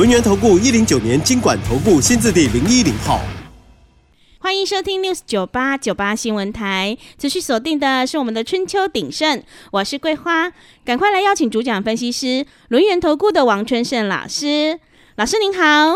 [0.00, 3.20] 轮源投顾一零九年经管投顾新字第零一零号，
[4.38, 6.96] 欢迎收听 news 九八九八新闻台。
[7.18, 10.50] 持续锁定的是我们的春秋鼎盛，我是桂花，
[10.86, 14.80] 赶快来邀请主讲分析师轮源投顾的王春盛老师。
[15.16, 15.94] 老师您好，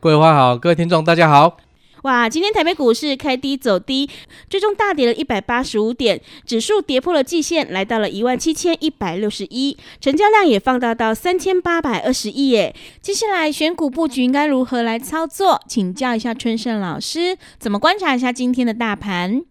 [0.00, 1.56] 桂花好，各位听众大家好。
[2.02, 4.08] 哇，今天台北股市开低走低，
[4.48, 12.74] 最终大跌了一百八十五点，指数跌破了季线，来到了一万七千一百六十一，成交量也放大到三千八百二十亿耶。
[13.02, 15.60] 接下来选股布局应该如何来操作？
[15.68, 19.42] 请教一下春盛老师，怎么观察一下今天的大盘？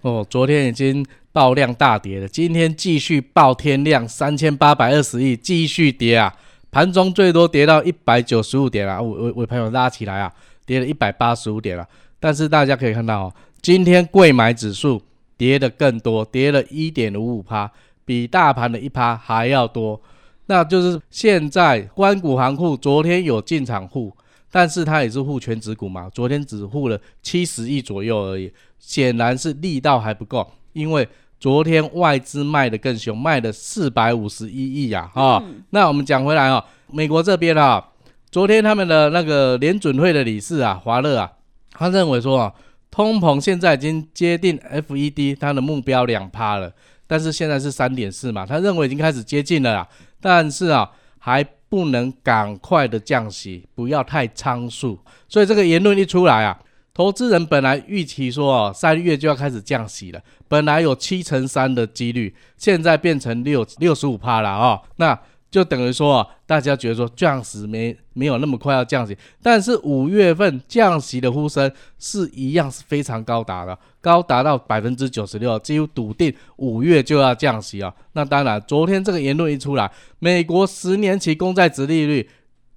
[0.00, 6.34] 哦，昨天已经爆量大跌了，今天继续爆天量三千八百二十亿，继续跌啊！
[6.70, 10.32] 盘中最多跌到一百九十五点啊，我我我朋友拉起来啊。
[10.68, 11.88] 跌了一百八十五点了，
[12.20, 15.00] 但是大家可以看到哦，今天贵买指数
[15.38, 17.70] 跌的更多，跌了一点五五趴，
[18.04, 19.98] 比大盘的一趴还要多。
[20.44, 24.14] 那就是现在关谷行库昨天有进场户，
[24.50, 31.08] 但是它也是护全指股嘛，昨天只护了七十亿左右而已，显然是力道还不够，因为
[31.40, 35.42] 昨天外资卖的更凶，卖了四百五十一亿呀哈。
[35.70, 37.82] 那我们讲回来哦，美国这边啊。
[38.30, 41.32] 昨天他们的那个联准会的理事啊，华勒啊，
[41.72, 42.52] 他认为说啊，
[42.90, 46.70] 通膨现在已经接近 FED 它的目标两趴了，
[47.06, 49.88] 但是现在是三点四嘛，他认为已经开始接近了啦，
[50.20, 54.98] 但是啊，还不能赶快的降息，不要太仓促。
[55.26, 56.60] 所以这个言论一出来啊，
[56.92, 65.18] 投资人本来预期说哦，三月就要开始降息了，本来有七成三的几率，现在变成六六十五趴了啊，那。
[65.50, 77.94] 就等于说啊，大家觉得说降息没没有那么快要降息，但是五月份降息的呼声是一样是非常高达的，高达到百分之九十六，几乎笃定五月就要降息啊。
[78.12, 82.28] 那当然，昨天这个言论一出来，美国十年期公债值利率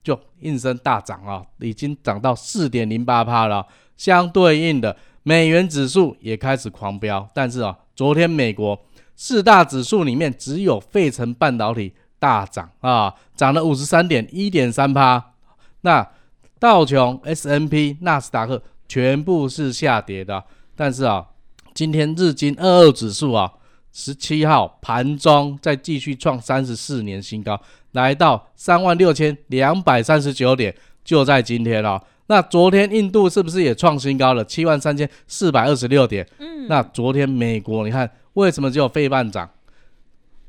[0.02, 3.68] 就应声大涨啊，已经涨到四点零八帕了。
[3.98, 8.80] 相对应的，美元指数也开始狂飙，但是啊，昨天美国
[9.18, 11.92] 四大指数里面只有费城半导体。
[12.22, 15.34] 大涨啊，涨了五十三点一点三趴。
[15.82, 16.08] 那
[16.60, 20.44] 道琼 S N P 纳斯达克全部是下跌的。
[20.76, 21.26] 但是啊，
[21.74, 23.52] 今天日经二二指数啊，
[23.92, 27.60] 十七号盘中再继续创三十四年新高，
[27.94, 32.00] 来到三万六千两百三十九点，就在今天了。
[32.28, 34.46] 那昨天印度是不是也创新高了？
[34.46, 36.28] 七万三千四百二十六点。
[36.38, 36.68] 嗯。
[36.68, 39.50] 那昨天美国，你看为什么只有费半涨？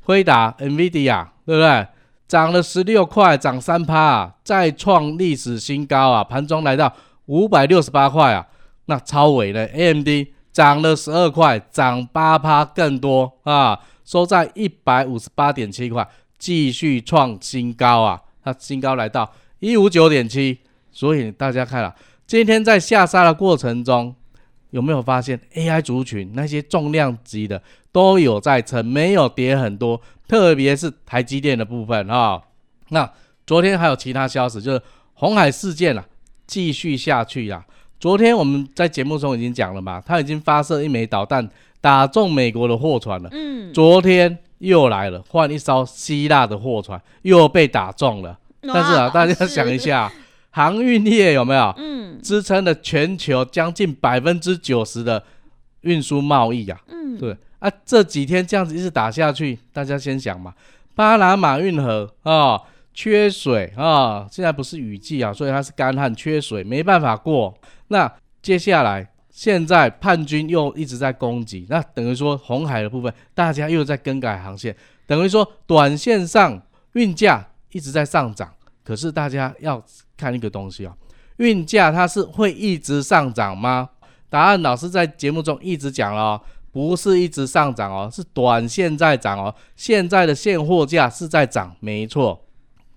[0.01, 1.32] 辉达 NVIDIA。
[1.45, 1.87] 对不对？
[2.27, 6.23] 涨了十六块，涨三趴，再创历史新高啊！
[6.23, 6.91] 盘中来到
[7.25, 8.47] 五百六十八块啊，
[8.85, 10.07] 那超伟的 AMD
[10.51, 16.07] 涨了十二块，涨八趴更多啊，收在一百五十八点七块，
[16.39, 18.19] 继续创新高啊！
[18.43, 20.57] 它新高来到一五九点七，
[20.91, 21.93] 所以大家看了，
[22.25, 24.15] 今天在下杀的过程中，
[24.71, 27.61] 有没有发现 AI 族群那些重量级的
[27.93, 30.01] 都有在撑，没有跌很多。
[30.27, 32.41] 特别是台积电的部分啊，
[32.89, 33.09] 那
[33.45, 34.81] 昨天还有其他消息，就是
[35.13, 36.03] 红海事件啊，
[36.47, 37.63] 继续下去呀。
[37.99, 41.47] 昨天我们在节目中已经讲了嘛，他已经发射一枚导弹
[41.79, 43.29] 打中美国的货船了。
[43.31, 48.39] 嗯，昨天又来了，换一艘希腊的货船又被打中了。
[48.61, 50.11] 但是啊，大家想一下，
[50.49, 51.73] 航运业有没有？
[51.77, 55.21] 嗯，支撑了全球将近百分之九十的
[55.81, 56.81] 运输贸易呀。
[56.87, 57.37] 嗯，对。
[57.63, 60.53] 啊，这几天这样子一直打下去，大家先想嘛，
[60.95, 62.61] 巴拿马运河啊
[62.93, 67.57] 缺水啊，现在不是雨季啊，所以它是干旱缺水，没办法过。
[67.87, 68.11] 那
[68.41, 74.75] 接下来现在叛军又一直在攻击，那等于说红海的部分大家又在更改航线，
[75.07, 76.61] 等于说短线上
[76.95, 78.51] 运价一直在上涨，
[78.83, 79.81] 可是大家要
[80.17, 80.93] 看一个东西啊，
[81.37, 83.91] 运价它是会一直上涨吗？
[84.29, 86.41] 答案老师在节目中一直讲了。
[86.73, 89.53] 不是一直上涨哦，是短线在涨哦。
[89.77, 92.37] 现在的现货价是在涨，没错。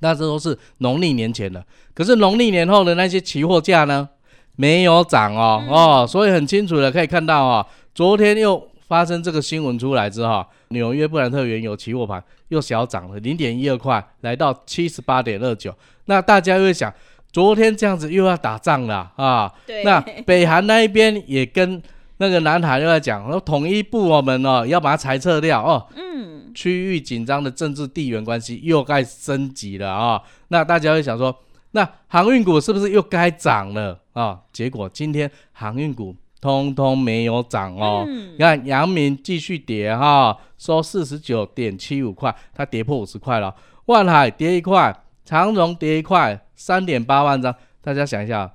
[0.00, 1.64] 那这都是农历年前的，
[1.94, 4.08] 可是农历年后的那些期货价呢，
[4.56, 6.06] 没有涨哦哦。
[6.06, 15.74] 所以很清楚的可以看到啊，昨天又发生这个新闻出来之后，纽约布兰特原油期货盘又小涨了零点一二块，来到七十八点二九。
[16.04, 16.92] 那大家又会想，
[17.32, 19.52] 昨天这样子又要打仗了啊。
[19.66, 21.82] 对那北韩那一边也跟
[22.18, 25.86] 那个南海又在讲，说统一部我们哦要把它裁撤掉哦。
[25.94, 31.36] 嗯，区域紧张的政治地缘关系又该升级了啊、那大家会想说，
[31.72, 38.04] 那航运股是不是又该涨了啊、结果今天航运股通通没有涨哦。
[38.06, 43.54] 嗯你看阳明继续跌哈、收四十九点七五块，它跌破五十块了。
[43.86, 47.54] 万海跌一块，长荣跌一块，三点八万张。
[47.82, 48.50] 大家想一下，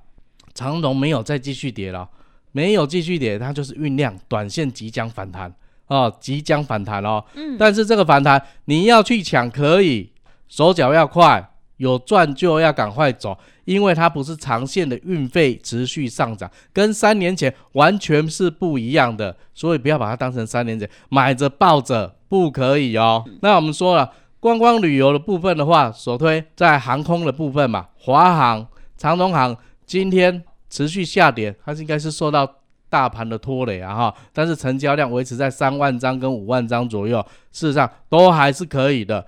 [0.52, 2.08] 长荣没有再继续跌了，
[2.52, 5.52] 没有继续跌，它就是酝酿短线即将反弹
[5.88, 7.24] 哦，即将反弹哦。
[7.34, 10.12] 嗯但是这个反弹你要去抢可以，
[10.48, 23.24] 手脚要快，有赚就要赶快走，因为它不是长线的运费持续上涨，跟三年前完全是不一样的，所以不要把它当成三年前买着抱着，不可以哦。
[23.40, 24.10] 那我们说了，
[24.40, 28.66] 观光旅游的部分的话，首推在航空的部分嘛，华航、
[28.96, 32.50] 长荣航今天持续下跌，它是应该是受到
[32.88, 37.20] 大盘的拖累啊哈，但是成交量维持在三万张跟五万张左右，
[37.52, 39.26] 事实上都还是可以的。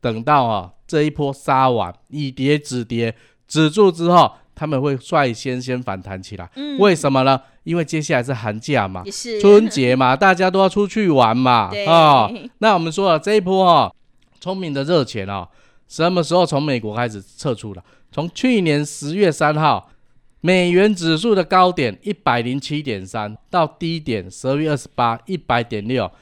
[0.00, 3.12] 等到啊这一波杀完，以跌止跌
[3.48, 6.48] 止住之后，他们会率先先反弹起来。
[6.54, 7.40] 嗯为什么呢？
[7.64, 9.02] 因为接下来是寒假嘛
[9.40, 13.90] 春节嘛， 大家都要出去玩嘛对啊、那我们说了这一波啊、
[14.38, 15.48] 聪明的热钱啊、
[15.88, 17.82] 什么时候从美国开始撤出了？
[18.12, 19.90] 从去年十月三号，
[20.44, 26.12] 美元指数的高点一百零七点三，到低点十二月二十八一百点六，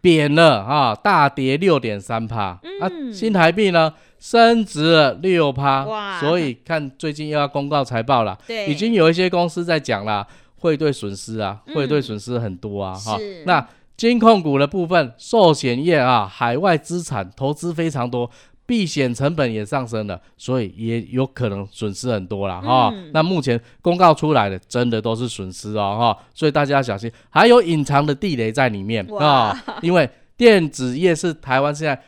[0.00, 2.50] 贬了啊，大跌六点三趴。
[2.80, 6.20] 啊，新台币呢升值了六趴。
[6.20, 10.24] 所以看最近又要公告财报了，对，已经有一些公司在讲啦，
[10.60, 13.66] 汇兑损失啊，嗯汇兑损失很多啊，哈、是那
[13.96, 18.30] 金控股的部分，寿险业啊，海外资产投资非常多，
[18.66, 32.00] 避险成本也上升了，所以也有可能损失很多啦，哈、嗯那目前公告出来的，真的都是损失哦，哈、所以大家要小心，还有隐藏的地雷在里面啊、因为电子业是台湾现在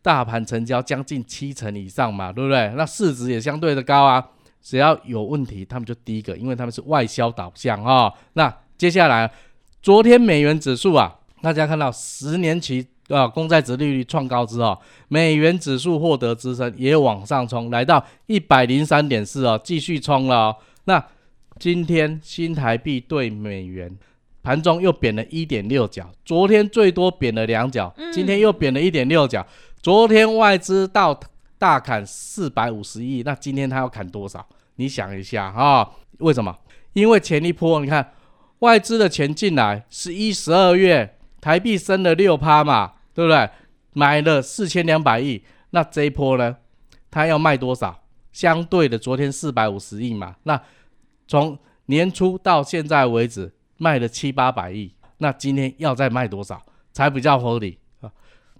[0.00, 2.72] 大盘成交将近七成以上嘛，对不对？
[2.76, 4.24] 那市值也相对的高啊。
[4.62, 9.30] 只要有问题，他们就第一个，因为他们是外销导向啊、那接下来，
[9.80, 20.56] 昨天美元指数啊，大家看到十年期啊公债值利率创高之后，美元指数获得支撑，也往上冲，来到一百零三点四哦，继续冲了哦。
[20.84, 21.04] 那
[21.58, 23.96] 今天新台币对美元
[24.42, 29.44] 盘中又贬了一点六角，昨天最多贬了两角，今天又贬了一点六角。
[29.80, 31.18] 昨天外资到
[31.58, 34.44] 大砍四百五十亿，那今天他要砍多少？
[34.76, 35.88] 你想一下啊、
[36.18, 36.56] 为什么？
[36.92, 38.12] 因为前一波你看
[38.58, 43.48] 外资的钱进来，十一、十二月台币升了六趴嘛，对不对？
[43.94, 46.54] 买了四千两百亿，那这一波呢，
[47.10, 47.98] 它要卖多少？
[48.30, 50.60] 相对的，昨天四百五十亿嘛，那
[51.26, 58.12] 从年初到现在为止卖了七八百亿，那今天要再卖多少才比较合理啊？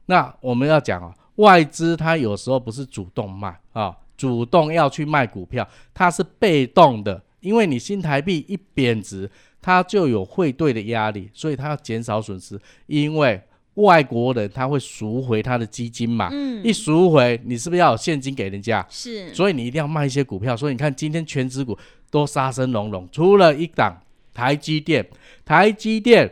[0.06, 9.30] 那我们要讲啊，外资它有时候不是主动卖啊，主动要去卖股票，它是被动的，因为你新台币一贬值，
[9.60, 13.42] 它就有汇兑的压力，所以它要减少损失，因为
[13.76, 18.84] 外国人他会赎回他的基金嘛，嗯一赎回，你是不是要有现金给人家？
[18.90, 20.56] 是，所以你一定要卖一些股票。
[20.56, 21.76] 所以你看今天全指股
[22.10, 23.96] 都杀声隆隆，除了一档
[24.34, 25.06] 台积电，
[25.44, 26.30] 台积电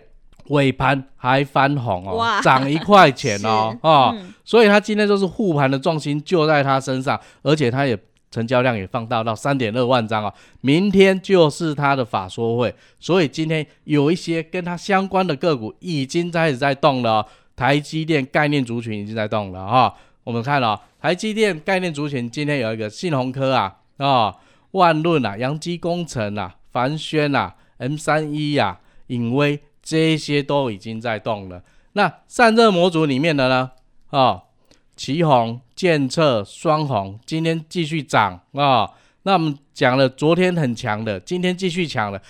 [0.49, 7.99] 尾盘还翻红哦，涨一块钱哦 是哦，嗯所以它今天就是护盘的重心就在它身上，而且它也
[8.35, 17.25] 成交量也放大到三点二万张啊、明天就是它的法说会，所以今天有一些跟它相关的个股已经开始在动了、
[17.55, 24.35] 台积电概念族群已经在动了哈、我们看了、台积电概念族群今天有一个信鸿科啊啊、
[24.73, 31.63] 万润啊、阳基工程啊、凡轩啊、M 三一啊、影威这些都已经在动了。
[31.93, 33.71] 那散热模组里面的呢？
[34.11, 34.43] 哦，
[34.97, 38.89] 旗宏、建策、双红今天继续涨啊、
[39.25, 42.21] 那我们讲了，昨天很强的，今天继续强了。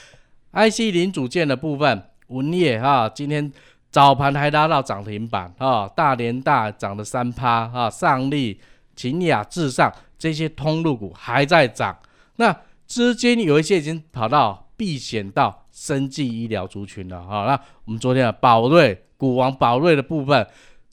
[0.53, 3.53] IC 零组件的部分，文业啊，今天
[3.91, 8.61] 早盘还拉到涨停板啊，大连大涨了三趴啊，上力、
[8.95, 11.97] 秦雅、至上这些通路股还在涨。
[12.37, 17.47] 那资金有一些已经跑到避险到生技医疗族群了啊。
[17.47, 20.47] 那我们昨天的宝瑞股王宝瑞的部分，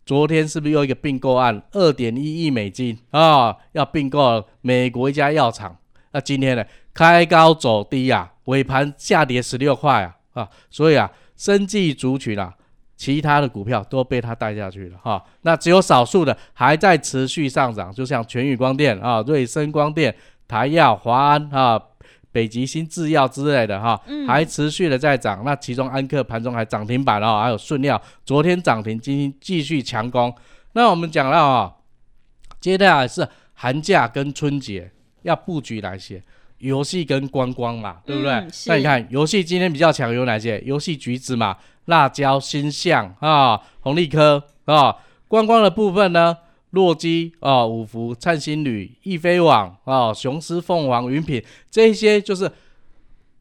[0.05, 2.97] 昨天是不是又一个并购案，二点一亿美金。
[3.11, 5.77] 啊，要并购美国一家药厂？
[6.11, 10.15] 那今天呢，开高走低啊，尾盘下跌十六块啊。
[10.33, 12.53] 啊，所以啊，生技族群啊，
[12.95, 14.97] 其他的股票都被它带下去了。
[15.01, 20.15] 哈、那只有少数的还在持续上涨，就像全宇光电啊、瑞声光电、
[20.47, 21.81] 台药、华安啊、
[22.31, 25.43] 北极星制药之类的哈，还持续的在涨。
[25.43, 30.33] 那其中安克盘中还涨停板哦，还有顺料昨天涨停，今天继续强攻。
[30.73, 31.73] 那我们讲到啊，
[32.59, 34.91] 接下来是寒假跟春节
[35.23, 36.23] 要布局哪些？
[36.59, 38.31] 游戏跟观光嘛，对不对？
[38.67, 40.61] 那你看游戏今天比较强有哪些？
[40.61, 44.95] 游戏橘子嘛，辣椒、星象啊，红利科啊。
[45.27, 46.37] 观光的部分呢，
[46.71, 52.51] 洛基啊，五福、灿星旅、易飞网啊，雄狮、凤凰、云品，这些就是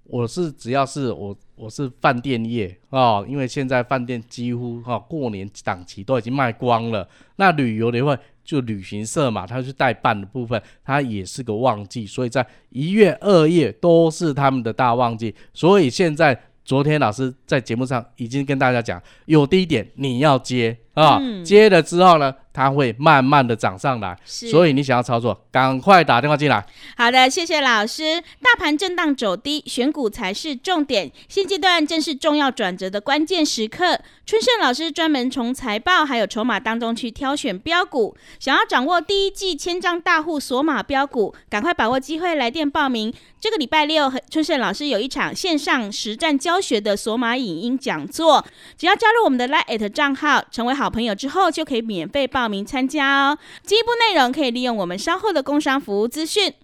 [0.04, 7.08] 我是只要是我我是饭店业啊，因为现在饭店几乎哈过年档期都已经卖光了。
[7.36, 8.16] 那旅游的话。
[8.42, 15.32] 就旅行社嘛，它是代办的部分，它也是个旺季，所以在一月、二月都是他们的大旺季。
[15.54, 22.34] 所以现在，昨天老师在节目上已经跟大家讲，有低点你要接啊，接了之后呢？
[22.52, 26.66] 它会慢慢的涨上来，所以你想要操作，赶快打电话进来。
[26.96, 28.20] 好的，谢谢老师。
[28.20, 31.10] 大盘震荡走低，选股才是重点。
[31.28, 34.00] 现阶段正是重要转折的关键时刻。
[34.26, 43.14] 春盛老师专门从财报还有筹码当中去挑选标股，想要掌握第一季千张大户锁码标股，赶快把握机会，来电报名。
[43.40, 48.44] 这个礼拜六，春盛老师有一场线上实战教学的锁码影音讲座，
[48.76, 52.48] 只要加入我们的 Lite 账号，成为好朋友之后，就可以免费报。
[52.48, 53.38] 名参加哦！
[53.64, 56.54] 进一步内容可以利用我们稍后的工商服务资讯。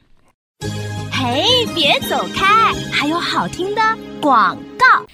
[1.12, 3.82] 嘿，别走开，还有好听的
[4.18, 5.06] 广告。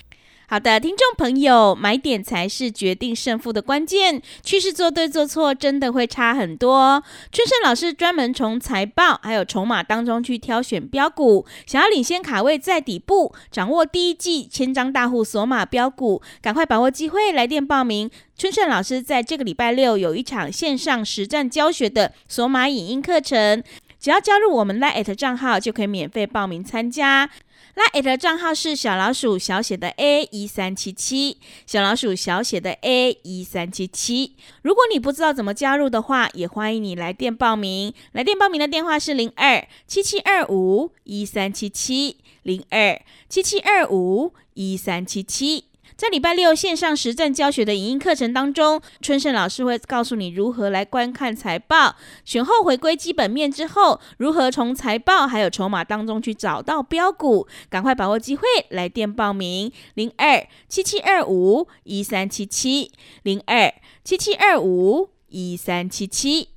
[0.53, 4.21] 好的，听众朋友，买点才是决定胜负的关键。
[4.43, 7.03] 趋势做对做错，真的会差很多。
[7.33, 18.11] 春盛老师专门从财报还有筹码当中去挑选标股，想要领先卡位在底部，掌握第一季千张大户索码标股，赶快把握机会，来电报名。
[18.37, 23.65] 春盛老师在这个礼拜六有一场线上实战教学的索码影音课程，
[23.99, 27.31] 只要加入我们 Line 账号，就可以免费报名参加。
[27.75, 34.37] 那 A 的账号是小老鼠小写的 a 一三七七，小老鼠小写的 a 一三七七。
[34.61, 37.95] 如果你不知道怎么加入的话，也欢迎你来电报名。
[38.13, 45.65] 来电报名的电话是零二七七二五一三七七零二七七二五一三七七。
[45.97, 51.95] 在礼拜六线上实战教学的影音课程当中，春盛老师会告诉你如何来观看财报，
[52.25, 62.91] 选后回归基本面之后，如何从财报还有筹码当中去找到标股，赶快把握机会来电报名零二七七二五一三七七
[63.23, 63.73] 零二
[64.03, 66.49] 七七二五一三七七。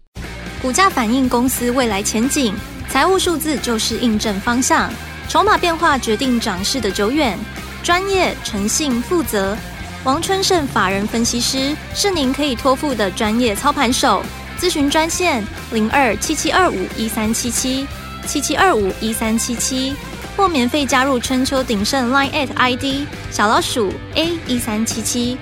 [0.61, 2.55] 股价反映公司未来前景，
[2.89, 4.91] 财务数字就是印证方向，
[5.29, 7.37] 筹码变化决定涨势的久远。
[7.85, 9.55] 专业、诚信、负责，
[10.03, 14.23] 王春盛法人分析师是您可以托付的专业操盘手。
[14.59, 17.85] 咨询专线零二七七二五一三七七
[18.25, 19.93] 七七二五一三七七，
[20.35, 25.37] 或免费加入春秋鼎盛 Line at ID 小老鼠 A 一三七七。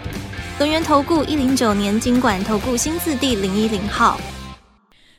[0.60, 4.20] 轮源投顾一零九年经管投顾新字第零一零号。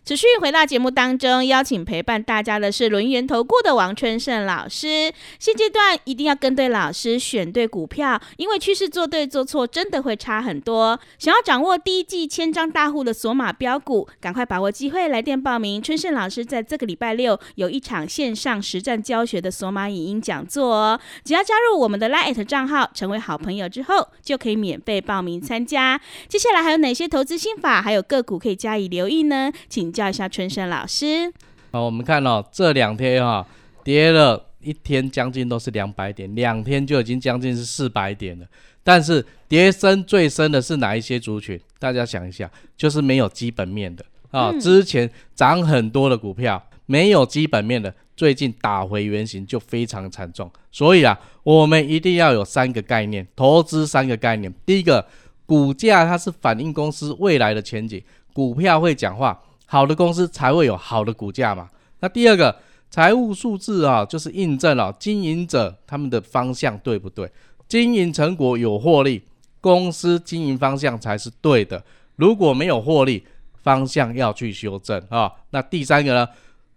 [0.04, 5.11] 持续回到节目当中，邀请陪伴大家的是轮圆投顾的王春盛老师。
[5.38, 11.00] 现阶段一定要跟对老师，选对股票，因为趋势做对做错真的会差很多。
[11.18, 15.80] 想要掌握第一季千张大户的索马标股，赶快把握机会，来电报名。
[15.80, 21.00] 春盛老师在这个礼拜六有一场线上实战教学的索马影音讲座哦。
[21.25, 25.99] 只要加入我们的 Line 账号，成为好朋友之后，就可以免费报名参加。
[26.28, 29.50] 接下来还有哪些投资心法，还有个股可以加以留意呢？
[29.70, 29.94] 请。
[29.95, 31.33] 叫一下春生老师。
[31.71, 33.47] 好，我们看哦，这两天哈
[33.85, 38.47] 跌了一天，将近都是两百点，两天就已经将近是四百点了。
[38.83, 41.59] 但是跌深最深的是哪一些族群？
[41.79, 44.53] 大家想一下，就是没有基本面的啊。
[44.61, 50.51] 之前涨很多的股票，没有基本面的，最近打回原形就非常惨重。
[50.71, 54.53] 所以啊，我们一定要有三个概念，投资三个概念。
[54.67, 55.07] 第一个，
[55.47, 59.41] 股价它是反映公司未来的前景，股票会讲话。
[59.75, 61.69] 好的公司才会有好的股价嘛。
[61.99, 62.57] 那第二个
[62.90, 67.28] 财务数字啊，就是印证了经营者他们的方向对不对？
[67.66, 69.21] 经营成果有获利，
[69.61, 71.83] 公司经营方向才是对的。
[72.14, 73.26] 如果没有获利，
[73.64, 75.28] 方向要去修正啊。
[75.50, 76.28] 那第三个呢？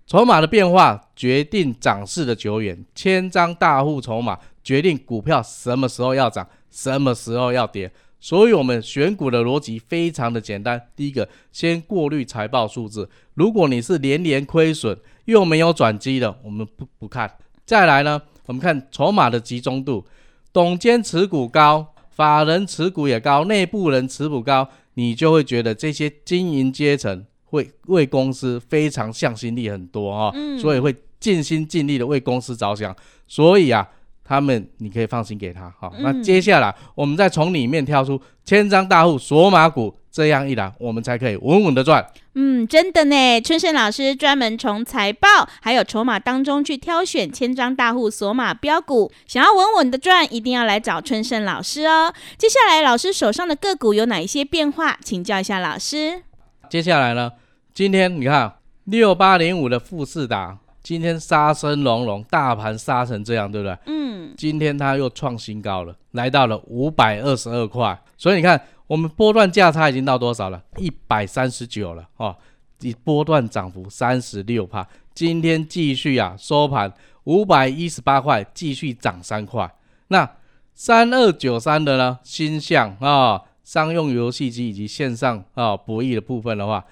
[0.07, 7.91] 筹码的变化决定涨势的久远，千张大户筹码决定股票什么时候要涨，什么时候要跌。
[8.19, 10.81] 所以，我们选股的逻辑非常的简单。
[10.95, 13.09] 第一个，先过滤财报数字。
[13.35, 17.31] 如果你是连连亏损又没有转机的，我们不不看。
[17.65, 20.05] 再来呢，我们看筹码的集中度，
[20.51, 32.95] 董监持股高，法人持股也高，内部人持股高，你就会觉得这些经营阶层会为公司非常向心力很多啊，所以会尽心尽力的为公司着想，
[33.27, 33.87] 所以啊，
[34.27, 35.73] 他们你可以放心给他。
[35.79, 42.05] 好，那接下来我们再从里面挑出千张大户索马股，这样一来，我们才可以稳稳的赚。
[42.39, 45.27] 嗯，真的呢，春盛老师专门从财报
[45.61, 52.13] 还有筹码当中去挑选千张大户索马标股，想要稳稳的赚，一定要来找春盛老师哦。
[52.37, 54.99] 接下来，老师手上的个股有哪一些变化？
[55.03, 56.21] 请教一下老师。
[56.69, 57.31] 接下来呢，
[57.73, 58.53] 今天你看
[58.83, 60.57] 六八零五的富士达，
[60.87, 63.77] 今天杀声隆隆，大盘杀成这样，对不对？
[63.87, 68.57] 嗯，今天它又创新高了，来到了五百二十二块，所以你看。
[68.87, 70.63] 我们波段价差已经到多少了？
[70.77, 72.33] 一百三十九了哦，
[72.79, 74.87] 以波段涨幅三十六帕。
[75.13, 76.93] 今天继续啊，收盘
[77.25, 79.69] 五百一十八块，继续涨三块。
[80.07, 80.37] 那
[80.73, 82.17] 三二九三的呢？
[82.23, 86.85] 新象啊，商用游戏机以及线上啊博弈的部分的话，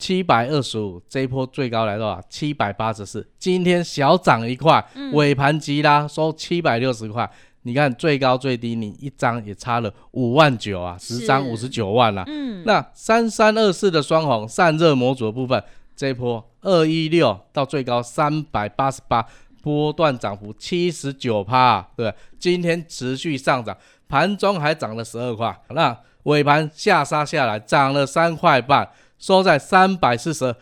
[0.00, 7.30] 七百二十五，这一波最高来到七百八十四，今天小涨一块，尾盘急拉收七百六十块。
[7.62, 12.24] 你看最高最低，你一张也差了五万九啊，十张五十九万了。
[12.26, 15.62] 嗯，那三三二四的双红散热模组的部分，
[15.94, 19.22] 这一波二一六到最高三百八十八，
[19.62, 22.12] 波段涨幅七十九趴，对？
[22.38, 23.76] 今天持续上涨，
[24.08, 28.88] 盘中还涨了十二块，那尾盘下杀下来，涨了三块半，
[29.20, 30.52] 收在三百四十。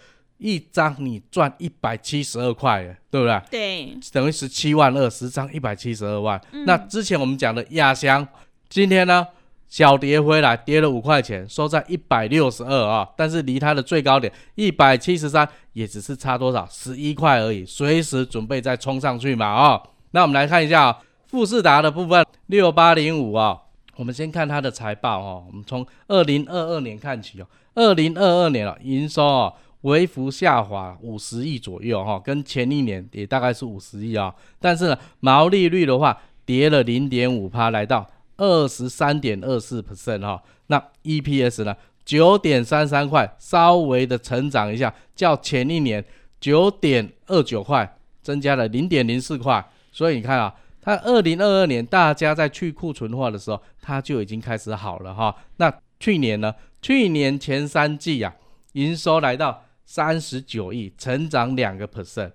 [0.41, 3.43] 一张你赚一百七十二块，对不对？
[3.51, 6.41] 对，等于十七万二，十张一百七十二万。
[6.65, 8.25] 那之前我们讲的亚翔，
[8.69, 9.27] 今天呢
[9.67, 13.09] 小跌回来，跌了五块钱，收在一百六十二啊。
[13.17, 19.83] 但是离它的最高点一百七十三，也只是差多少十一块而已，随时准备再冲上去嘛啊。
[20.13, 20.97] 那我们来看一下
[21.27, 23.59] 富士达的部分，六八零五啊。
[23.99, 29.53] 我们先看它的财报哦，我们从二零二二年看起哦，二零二二年了营收哦。
[29.83, 34.33] 微幅下滑五十亿左右哈，跟前一年也大概是五十亿啊。
[34.61, 40.41] 但是呢，毛利率的话跌了零点五趴，来到二十三点二四 percent 哈。
[40.69, 46.05] 那 EPS 呢，九点三三块，稍微的成长一下，较前一年
[46.41, 49.65] 九点二九块增加了零点零四块。
[49.91, 50.53] 所以你看啊，
[50.89, 55.37] 它二零二二年大家在去库存化的时候，它就已经开始好了哈。
[55.59, 55.71] 那
[56.01, 58.35] 去年呢，去年前三季啊，
[58.73, 59.65] 营收来到。
[59.91, 62.33] 三十九亿，成长两个 percent，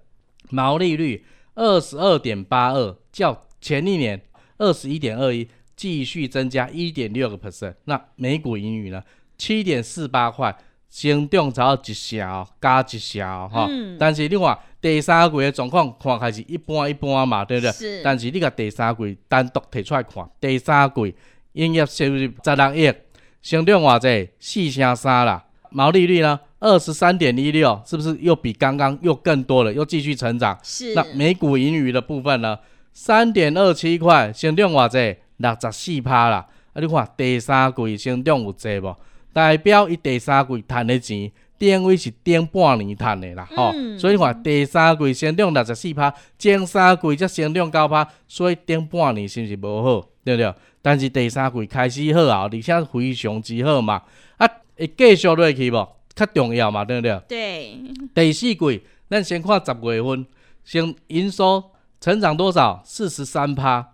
[0.50, 4.20] 毛利率二十二点八二，较前一年
[4.58, 7.76] 二十一点二一，继续增加一点六个 percent。
[7.84, 9.04] 那每股盈余呢？
[9.38, 10.58] 七点四八块，
[10.89, 13.70] 先涨超一小，加一小哈。
[14.00, 17.72] 但是你看第三季的状况，看开是一般一般嘛，对不对？
[17.72, 18.02] 是。
[18.04, 21.15] 但是你甲第三季单独提出来看，第三季
[21.54, 22.93] 营业收入十六亿，
[23.41, 24.30] 成长偌济？
[24.41, 25.46] 四成三啦。
[25.69, 26.38] 毛利率呢？
[26.60, 29.74] 二十三点一六，是不是又比刚刚又更多了？
[29.74, 30.60] 又继续成长。
[30.62, 30.93] 是。
[30.93, 32.60] 那每股盈余的部分呢？
[32.91, 35.15] 三点二七块，成长偌济？
[35.38, 36.46] 六十四趴啦。
[36.74, 38.93] 啊，你看第三季成长有济无？
[39.32, 41.32] 代表伊第三季赚的钱，
[41.63, 43.47] 定位是顶半年赚的啦。
[43.56, 50.06] 吼，所以看第三季成长六十四趴，前三季则成长九趴，所以顶半年是不是无好？
[50.26, 50.54] 对不对？
[50.82, 54.02] 但是第三季开始好啊，而且非常之好嘛。
[54.36, 54.45] 啊，
[54.78, 55.88] 会继续落去无？
[56.13, 57.21] 较重要嘛，对不对？
[57.30, 57.78] 对。
[58.13, 60.26] 第四季，咱先看十月份，
[60.65, 61.63] 先营收
[62.02, 62.82] 成长多少？
[62.84, 63.93] 四十三趴。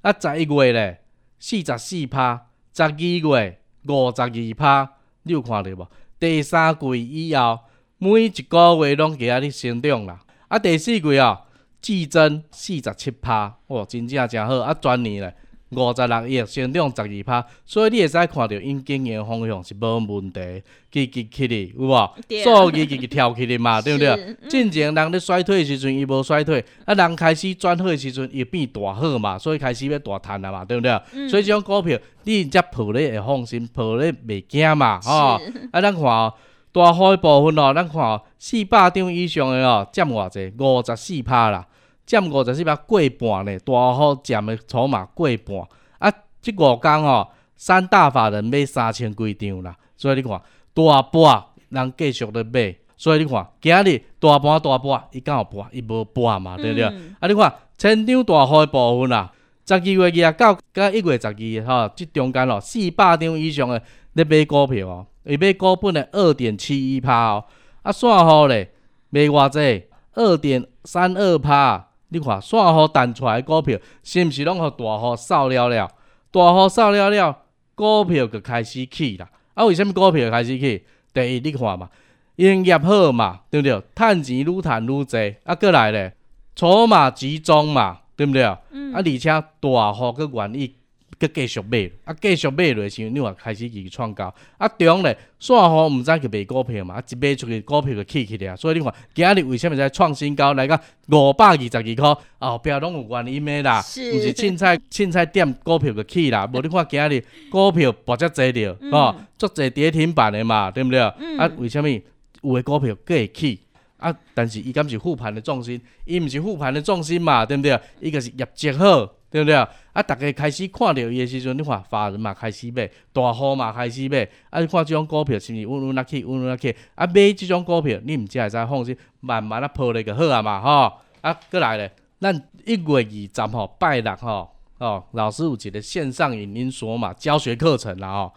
[0.00, 1.02] 啊，十一月咧，
[1.38, 2.46] 四十四趴。
[2.74, 4.92] 十二月五十二趴。
[5.24, 5.86] 你有看到无？
[6.20, 6.86] 第三季
[7.28, 7.60] 以后，
[7.96, 10.20] 每一个月拢加咧成长啦。
[10.48, 11.44] 啊，第四季哦，
[11.80, 13.56] 季增四十七趴。
[13.68, 14.56] 哇，真正真好。
[14.58, 15.34] 啊，全年咧。
[15.70, 22.10] 五十六亿，成长十二趴，所以你会使看到因经营方向是无问题，积极起哩，有无？
[22.42, 24.36] 数字积极跳起哩嘛， 对不对？
[24.48, 31.28] 进前人咧衰退时阵，伊无衰退；啊，人开始转好时阵，伊变大好嘛，所以开始要大赚啊嘛，对不对？
[31.28, 35.40] 所以即种股票，你只抱咧会放心，抱咧袂惊嘛，吼。
[35.70, 36.34] 啊，咱看哦，
[36.72, 40.52] 大号部分哦，咱看哦，四百张以上的哦，占偌济？
[40.58, 41.64] 五十四趴啦。
[42.10, 45.58] 占五十四百过半呢，大户占的筹码过半
[46.00, 46.12] 啊！
[46.42, 50.42] 即五天哦，三大法人买三千几张啦，所以你看
[50.74, 56.84] 大半人继续咧买，所以你看今日大盘大盘，伊敢有半，伊无半嘛，对不对？
[57.20, 57.28] 啊！
[57.28, 59.32] 你看千张大号的部分啦，
[59.64, 63.80] 十二月二十九到一月十二吼，即中间咯，四百张以上的
[64.14, 67.44] 咧买股票哦，伊买股本的二点七一趴哦，
[67.82, 68.72] 啊，散户咧
[69.10, 71.86] 买偌济二点三二趴。
[72.10, 75.88] 你看，散户弹出来股票，是毋是拢互大户扫了了？
[76.30, 77.38] 大户扫了了，
[77.74, 79.28] 股票就开始起啦。
[79.54, 80.84] 啊，为什物股票开始起？
[81.12, 81.88] 第一，你看嘛，
[82.36, 83.82] 营业好嘛，对不对？
[83.94, 85.36] 趁钱愈趁愈济。
[85.44, 86.14] 啊，过来咧，
[86.54, 88.42] 筹码集中嘛，对不对？
[88.70, 90.74] 嗯啊，而且大户佫愿意
[91.20, 94.34] 佮继续买，啊，继续买落时候，你话开始去创高。
[94.56, 98.56] 啊，中咧，散户毋知去买股票嘛，啊，一买出去股票就起起来啊。
[98.56, 100.80] 所以你看，今日为什么在创新高来到
[101.10, 102.20] 五百二十二箍？
[102.38, 106.48] 后壁拢有原因的啦，是毋是凊彩凊彩点股票就起啦。
[106.50, 110.98] 无你看今日股票博遮济着，吼，足济跌停板的嘛，对毋对？
[111.00, 113.60] 啊，为什么有的股票佫会起？
[113.98, 117.78] 啊，但是伊敢是复盘的重心，伊毋是复盘的重心嘛，对毋对？
[118.00, 119.54] 伊个是业绩好，对毋对？
[119.54, 126.74] 啊，逐个开始看到伊诶时阵，你看法人嘛开始买，大户嘛开始买，啊，你看即种股票是毋是稳稳啊起，稳稳啊起？
[126.94, 130.92] 啊，买即种股票，你毋只会使放心，慢慢啊抱咧就好啊嘛，吼。
[131.20, 138.34] 啊，过来咧，咱一月二十吼拜六吼，哦，老师有一个线上影音所嘛教学课程啦吼，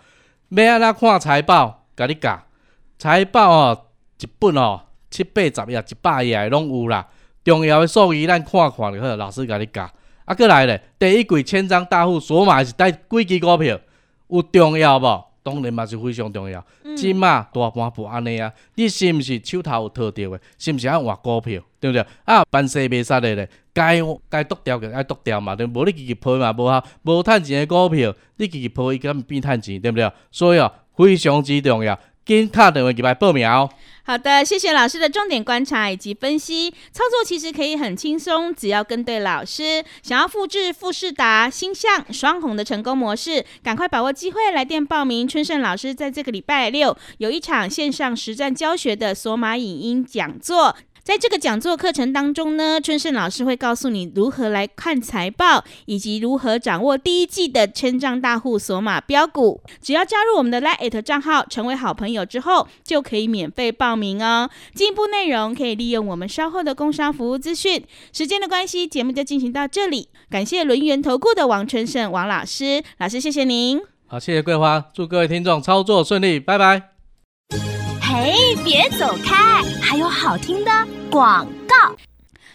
[0.50, 2.40] 要安怎看财报，甲你教
[2.98, 3.86] 财报哦，
[4.20, 4.82] 一本哦。
[5.14, 7.08] 七八十页、一百页拢有啦。
[7.44, 9.88] 重要诶数据咱看看就好，老师甲你教。
[10.26, 13.80] 啊，过来咧，第一季千张大户锁码是带几支股票？
[14.30, 15.26] 有重要无？
[15.44, 16.66] 当然嘛是非常重要。
[16.96, 20.40] 即马大盘不安尼啊，你是毋是手头有套着的？
[20.58, 21.62] 是毋是爱换股票？
[21.82, 22.06] 对毋对？
[22.24, 25.84] 啊，办事袂使的咧，该该剁掉个爱剁掉嘛，对无？
[25.84, 30.10] 你自己赔嘛无效，无趁钱的股票，你自己赔伊敢变趁钱，对毋对？
[30.32, 33.48] 所以啊，非常之重要，跟打电话入来报名。
[34.06, 36.70] 好的，谢谢老师的重点观察以及分析。
[36.92, 39.82] 操作其实可以很轻松，只要跟对老师。
[40.02, 45.26] 想要复制富士达、星象、双红的成功模式，赶快把握机会来电报名。
[45.26, 50.76] 春盛老师在这个礼拜六有一场线上实战教学的索马影音讲座。
[51.04, 59.62] 在这个讲座课程当中呢，春盛老师会告诉你如何来看财报，以及如何掌握第一季的千丈大户索马标股。
[59.82, 64.50] 只要加入我们的 Lite 账号，成为好朋友之后，就可以免费报名哦。
[64.74, 67.84] 进一步内容可以利用我们稍后的工商服务资讯。
[68.14, 70.08] 时间的关系，节目就进行到这里。
[70.30, 73.82] 感谢轮源投顾的王春盛王老师，老师谢谢您。
[74.08, 76.93] 好，谢谢桂花，祝各位听众操作顺利，拜拜。
[78.24, 78.34] 哎，
[78.64, 80.72] 别走开，还有好听的
[81.12, 81.94] 广告。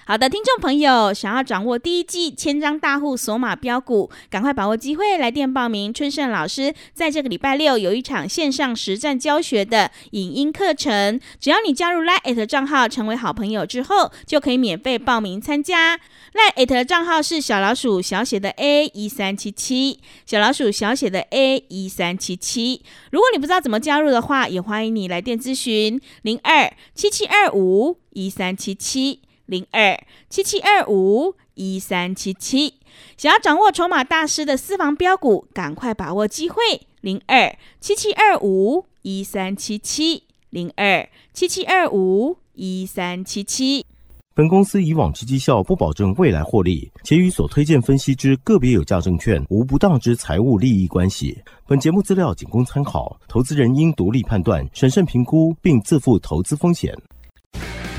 [0.08, 5.92] 好的，听众朋友，想要掌握第一季千张大户索马标股，赶快把握机会来电报名。
[5.92, 16.00] 春盛老师在这个礼拜六有一场线上实战教学的影音课程，只要你加入 Line 账号成为好朋友之后，就可以免费报名参加。
[16.32, 22.80] Line 账号是小老鼠小写的 A 一三七七，小老鼠小写的 A 一三七七。
[23.10, 29.20] 如果你不知道怎么加入的话，也欢迎你来电咨询零二七七二五一三七七。
[29.48, 32.74] 零二七七二五一三七七，
[33.16, 36.56] 想要掌握筹码大师的私房标股，赶快把握机会。
[37.00, 43.86] 零二七七二五一三七七，零二七七二五一三七七。
[44.34, 51.36] 本公司以往之绩效不保证未来获利，且与所推荐分析之个别有价证券无不当之财务利益关系。
[51.66, 56.94] 本节目资料仅供参考，投资人应独立判断、审慎评估，并自负投资风险。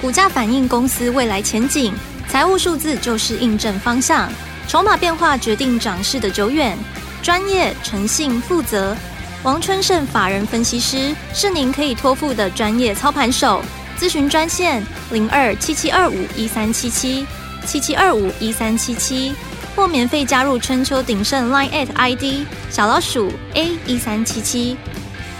[0.01, 1.93] 股价反映公司未来前景，
[2.29, 4.31] 财务数字就是印证方向，
[4.65, 6.77] 筹码变化决定涨势的久远。
[7.21, 8.95] 专业、诚信、负责，
[9.43, 13.61] 王春盛法人分析师是您可以托付的专业操盘手。
[13.99, 14.81] 咨询专线
[15.11, 17.27] 零二七七二五一三七七
[17.65, 19.33] 七七二五一三七七，
[19.75, 24.77] 或免费加入春秋鼎盛 Line at ID 小老鼠 A 一三七七。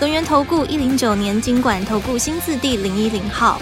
[0.01, 3.61] 轮源投顾一零九年经管投顾新字第零一零号。